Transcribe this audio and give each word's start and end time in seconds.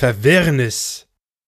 Verwirrnis. 0.00 1.06